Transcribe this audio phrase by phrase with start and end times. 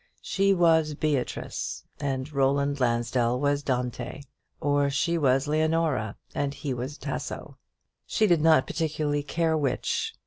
[0.23, 4.23] She was Beatrice, and Roland Lansdell was Dante;
[4.59, 7.59] or she was Leonora, and he was Tasso;
[8.07, 10.15] she did not particularly care which.